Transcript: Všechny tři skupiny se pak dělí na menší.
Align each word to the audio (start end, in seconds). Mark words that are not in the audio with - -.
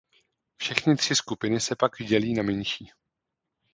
Všechny 0.57 0.95
tři 0.95 1.15
skupiny 1.15 1.59
se 1.59 1.75
pak 1.75 1.91
dělí 2.07 2.33
na 2.33 2.43
menší. 2.43 2.91